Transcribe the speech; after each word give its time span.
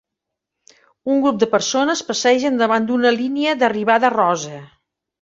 Un 1.15 1.21
grup 1.25 1.37
de 1.43 1.49
persones 1.51 2.03
passegen 2.09 2.59
davant 2.65 2.91
d'una 2.91 3.15
línia 3.21 3.57
d'arribada 3.63 4.15
rosa. 4.21 4.69